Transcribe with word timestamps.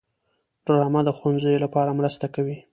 ډرامه 0.65 1.01
د 1.05 1.09
ښوونځیو 1.17 1.63
لپاره 1.65 1.95
مرسته 1.99 2.25
کوي 2.35 2.57